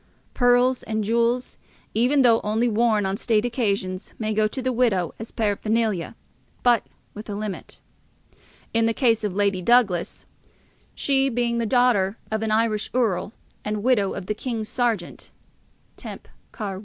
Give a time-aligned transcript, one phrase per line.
[0.33, 1.59] Pearls and jewels,
[1.93, 6.15] even though only worn on state occasions, may go to the widow as paraphernalia,
[6.63, 7.79] but with a limit.
[8.73, 10.25] In the case of Lady Douglas,
[10.95, 13.33] she being the daughter of an Irish Earl
[13.63, 15.29] and widow of the King's Sergeant
[15.97, 16.27] (temp.
[16.51, 16.77] Car.
[16.77, 16.79] I.)